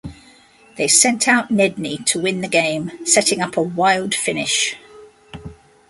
[0.77, 4.75] They sent out Nedney to win the game, setting up a wild finish.